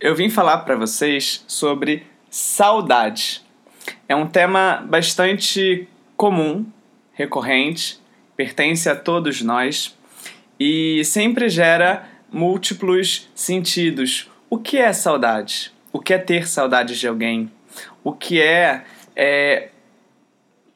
eu 0.00 0.14
vim 0.14 0.30
falar 0.30 0.58
para 0.58 0.76
vocês 0.76 1.44
sobre 1.46 2.06
saudade. 2.30 3.42
É 4.08 4.16
um 4.16 4.26
tema 4.26 4.82
bastante 4.88 5.86
comum, 6.16 6.64
recorrente, 7.12 8.00
pertence 8.34 8.88
a 8.88 8.96
todos 8.96 9.42
nós 9.42 9.96
e 10.58 11.04
sempre 11.04 11.48
gera 11.50 12.08
múltiplos 12.32 13.28
sentidos. 13.34 14.30
O 14.48 14.58
que 14.58 14.78
é 14.78 14.92
saudade? 14.92 15.70
O 15.92 16.00
que 16.00 16.14
é 16.14 16.18
ter 16.18 16.48
saudade 16.48 16.98
de 16.98 17.06
alguém? 17.06 17.50
O 18.02 18.12
que 18.12 18.40
é, 18.40 18.84
é 19.14 19.68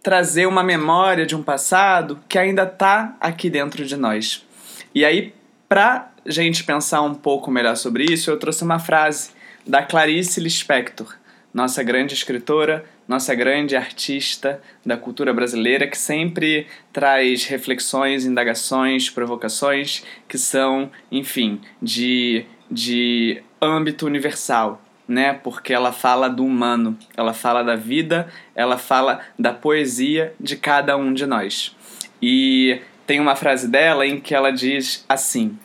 trazer 0.03 0.47
uma 0.47 0.63
memória 0.63 1.25
de 1.25 1.35
um 1.35 1.43
passado 1.43 2.21
que 2.29 2.39
ainda 2.39 2.65
está 2.65 3.17
aqui 3.21 3.49
dentro 3.49 3.87
de 3.87 3.97
nós? 3.97 4.47
E 4.95 5.05
aí, 5.05 5.35
para 5.69 6.14
gente 6.27 6.65
pensar 6.65 7.03
um 7.03 7.15
pouco 7.15 7.51
melhor 7.51 7.77
sobre 7.77 8.05
isso, 8.05 8.31
eu 8.31 8.39
trouxe 8.39 8.65
uma 8.65 8.79
frase 8.79 9.31
da 9.67 9.83
Clarice 9.83 10.41
Lispector, 10.41 11.17
nossa 11.53 11.83
grande 11.83 12.15
escritora, 12.15 12.85
nossa 13.07 13.35
grande 13.35 13.77
artista 13.77 14.61
da 14.85 14.97
cultura 14.97 15.33
brasileira, 15.33 15.87
que 15.87 15.97
sempre 15.97 16.67
traz 16.93 17.45
reflexões, 17.45 18.25
indagações, 18.25 19.11
provocações 19.11 20.03
que 20.29 20.39
são, 20.39 20.91
enfim, 21.13 21.61
de, 21.81 22.45
de 22.71 23.43
âmbito 23.61 24.07
universal. 24.07 24.83
Né? 25.07 25.35
Porque 25.35 25.73
ela 25.73 25.93
fala 25.93 26.31
do 26.31 26.45
humano, 26.47 26.99
ela 27.15 27.35
fala 27.35 27.63
da 27.63 27.77
vida, 27.77 28.27
ela 28.55 28.79
fala 28.79 29.21
da 29.39 29.53
poesia 29.53 30.35
de 30.41 30.57
cada 30.57 30.97
um 30.97 31.13
de 31.13 31.27
nós. 31.27 31.77
E 32.23 32.81
tem 33.07 33.21
uma 33.21 33.37
frase 33.37 33.69
dela 33.69 34.07
em 34.07 34.19
que 34.19 34.35
ela 34.35 34.51
diz 34.51 35.05
assim: 35.07 35.59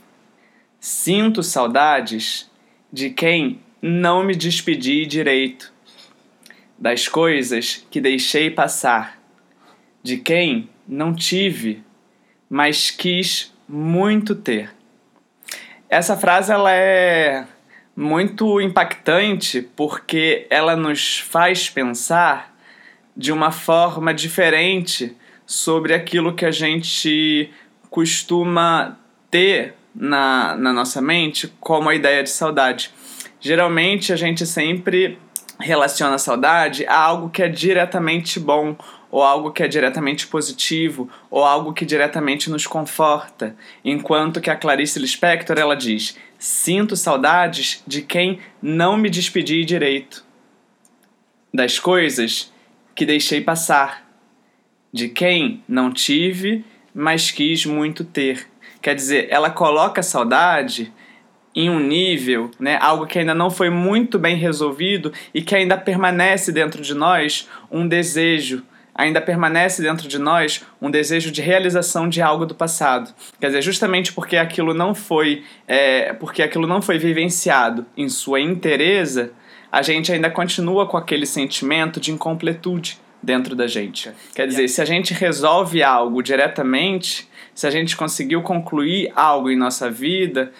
Sinto 0.79 1.43
saudades 1.43 2.49
de 2.91 3.09
quem 3.09 3.59
não 3.81 4.23
me 4.23 4.35
despedi 4.35 5.05
direito, 5.05 5.73
das 6.77 7.07
coisas 7.07 7.85
que 7.91 7.99
deixei 7.99 8.49
passar, 8.49 9.19
de 10.01 10.17
quem 10.17 10.69
não 10.87 11.13
tive, 11.13 11.83
mas 12.49 12.89
quis 12.89 13.53
muito 13.67 14.33
ter. 14.33 14.73
Essa 15.89 16.15
frase 16.15 16.51
ela 16.51 16.71
é 16.71 17.45
muito 17.95 18.61
impactante 18.61 19.61
porque 19.75 20.47
ela 20.49 20.75
nos 20.75 21.19
faz 21.19 21.69
pensar 21.69 22.55
de 23.15 23.33
uma 23.33 23.51
forma 23.51 24.13
diferente 24.13 25.13
sobre 25.45 25.93
aquilo 25.93 26.33
que 26.33 26.45
a 26.45 26.51
gente 26.51 27.51
costuma 27.89 28.97
ter 29.29 29.78
na, 29.93 30.55
na 30.55 30.73
nossa 30.73 31.01
mente 31.01 31.53
como 31.59 31.89
a 31.89 31.95
ideia 31.95 32.23
de 32.23 32.29
saudade. 32.29 32.91
Geralmente 33.39 34.11
a 34.11 34.15
gente 34.15 34.45
sempre 34.45 35.17
relaciona 35.59 36.15
a 36.15 36.19
saudade 36.19 36.85
a 36.85 36.97
algo 36.97 37.29
que 37.29 37.43
é 37.43 37.49
diretamente 37.49 38.39
bom, 38.39 38.77
ou 39.11 39.23
algo 39.23 39.51
que 39.51 39.63
é 39.63 39.67
diretamente 39.67 40.27
positivo, 40.27 41.09
ou 41.29 41.43
algo 41.43 41.73
que 41.73 41.85
diretamente 41.85 42.49
nos 42.49 42.67
conforta. 42.67 43.55
Enquanto 43.83 44.39
que 44.39 44.49
a 44.49 44.55
Clarice 44.55 44.99
Lispector 44.99 45.57
ela 45.57 45.75
diz: 45.75 46.17
"Sinto 46.37 46.95
saudades 46.95 47.83
de 47.85 48.01
quem 48.01 48.39
não 48.61 48.95
me 48.95 49.09
despedi 49.09 49.65
direito, 49.65 50.23
das 51.53 51.79
coisas 51.79 52.53
que 52.95 53.05
deixei 53.05 53.41
passar, 53.41 54.07
de 54.93 55.09
quem 55.09 55.63
não 55.67 55.91
tive, 55.91 56.63
mas 56.93 57.31
quis 57.31 57.65
muito 57.65 58.03
ter." 58.03 58.47
Quer 58.81 58.95
dizer, 58.95 59.27
ela 59.29 59.49
coloca 59.49 59.99
a 59.99 60.03
saudade 60.03 60.91
em 61.55 61.69
um 61.69 61.79
nível, 61.79 62.51
né, 62.59 62.77
algo 62.81 63.05
que 63.05 63.19
ainda 63.19 63.33
não 63.33 63.49
foi 63.49 63.69
muito 63.69 64.19
bem 64.19 64.35
resolvido 64.35 65.11
e 65.33 65.41
que 65.41 65.55
ainda 65.55 65.77
permanece 65.77 66.51
dentro 66.51 66.81
de 66.81 66.93
nós 66.93 67.49
um 67.71 67.87
desejo, 67.87 68.63
ainda 68.93 69.19
permanece 69.19 69.81
dentro 69.81 70.07
de 70.07 70.19
nós 70.19 70.63
um 70.81 70.91
desejo 70.91 71.31
de 71.31 71.41
realização 71.41 72.07
de 72.07 72.21
algo 72.21 72.45
do 72.45 72.55
passado. 72.55 73.13
Quer 73.39 73.47
dizer, 73.47 73.61
justamente 73.61 74.13
porque 74.13 74.37
aquilo 74.37 74.73
não 74.73 74.93
foi, 74.93 75.43
é, 75.67 76.13
porque 76.13 76.43
aquilo 76.43 76.67
não 76.67 76.81
foi 76.81 76.97
vivenciado 76.97 77.85
em 77.97 78.07
sua 78.07 78.39
inteireza, 78.39 79.31
a 79.71 79.81
gente 79.81 80.11
ainda 80.11 80.29
continua 80.29 80.87
com 80.87 80.97
aquele 80.97 81.25
sentimento 81.25 81.99
de 81.99 82.11
incompletude 82.11 82.99
dentro 83.21 83.55
da 83.55 83.67
gente. 83.67 84.11
Quer 84.33 84.47
dizer, 84.47 84.67
se 84.67 84.81
a 84.81 84.85
gente 84.85 85.13
resolve 85.13 85.83
algo 85.83 86.21
diretamente, 86.21 87.27
se 87.53 87.67
a 87.67 87.71
gente 87.71 87.95
conseguiu 87.97 88.41
concluir 88.41 89.11
algo 89.15 89.49
em 89.49 89.57
nossa 89.57 89.89
vida, 89.89 90.51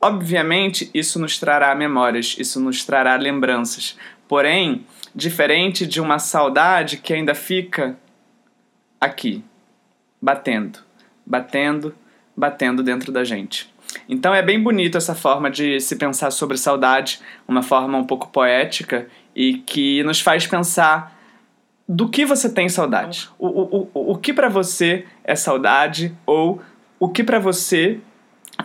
obviamente 0.00 0.90
isso 0.92 1.18
nos 1.18 1.38
trará 1.38 1.74
memórias, 1.74 2.36
isso 2.38 2.60
nos 2.60 2.84
trará 2.84 3.14
lembranças. 3.16 3.96
Porém, 4.26 4.84
diferente 5.14 5.86
de 5.86 6.00
uma 6.00 6.18
saudade 6.18 6.96
que 6.96 7.12
ainda 7.12 7.34
fica 7.34 7.96
aqui, 9.00 9.44
batendo, 10.20 10.80
batendo, 11.24 11.94
batendo 12.36 12.82
dentro 12.82 13.12
da 13.12 13.22
gente. 13.22 13.72
Então 14.08 14.34
é 14.34 14.42
bem 14.42 14.60
bonito 14.60 14.96
essa 14.96 15.14
forma 15.14 15.50
de 15.50 15.78
se 15.80 15.96
pensar 15.96 16.30
sobre 16.30 16.56
saudade, 16.56 17.20
uma 17.46 17.62
forma 17.62 17.98
um 17.98 18.04
pouco 18.04 18.28
poética 18.28 19.06
e 19.34 19.58
que 19.58 20.02
nos 20.02 20.20
faz 20.20 20.46
pensar 20.46 21.21
do 21.88 22.08
que 22.08 22.24
você 22.24 22.48
tem 22.48 22.68
saudade. 22.68 23.28
O, 23.38 23.46
o, 23.46 23.90
o, 23.94 24.12
o 24.12 24.16
que 24.18 24.32
para 24.32 24.48
você 24.48 25.04
é 25.24 25.34
saudade 25.34 26.16
ou 26.24 26.60
o 26.98 27.08
que 27.08 27.24
para 27.24 27.38
você 27.38 27.98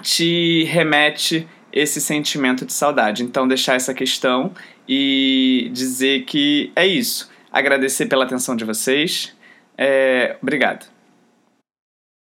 te 0.02 0.64
remete 0.66 1.48
esse 1.72 2.00
sentimento 2.00 2.66
de 2.66 2.74
saudade. 2.74 3.24
Então, 3.24 3.48
deixar 3.48 3.76
essa 3.76 3.94
questão 3.94 4.52
e 4.88 5.70
dizer 5.74 6.24
que 6.26 6.72
é 6.76 6.86
isso. 6.86 7.30
Agradecer 7.52 8.06
pela 8.06 8.26
atenção 8.26 8.56
de 8.56 8.64
vocês. 8.64 9.36
É, 9.78 10.38
obrigado. 10.42 10.97